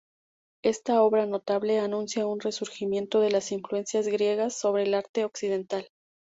Esta 0.63 1.03
obra 1.03 1.27
notable 1.27 1.77
anuncia 1.79 2.25
un 2.25 2.39
resurgimiento 2.39 3.19
de 3.19 3.29
las 3.29 3.51
influencias 3.51 4.07
griegas 4.07 4.55
sobre 4.55 4.81
el 4.81 4.95
arte 4.95 5.23
occidental. 5.25 5.91